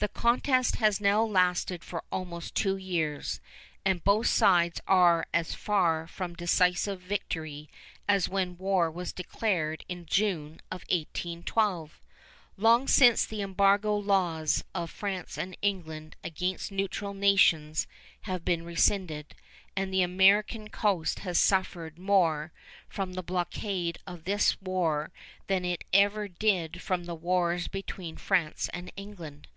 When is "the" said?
0.00-0.06, 13.26-13.42, 19.92-20.02, 23.14-23.22, 27.02-27.16